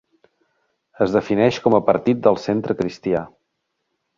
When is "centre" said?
2.47-2.77